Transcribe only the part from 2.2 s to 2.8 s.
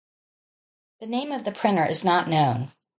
known.